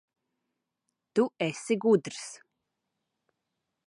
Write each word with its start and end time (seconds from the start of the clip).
Tu 1.13 1.25
esi 1.47 1.77
gudrs. 1.83 2.25